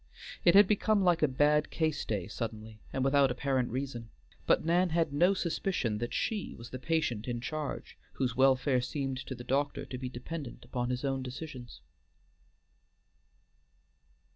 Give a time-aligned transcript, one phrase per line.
[0.43, 4.09] It had become like a bad case day suddenly and without apparent reason;
[4.47, 9.17] but Nan had no suspicion that she was the patient in charge whose welfare seemed
[9.27, 11.81] to the doctor to be dependent upon his own decisions.